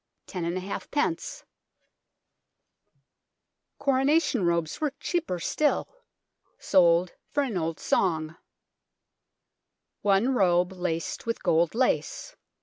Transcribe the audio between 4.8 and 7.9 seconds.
were cheaper still, sold for an old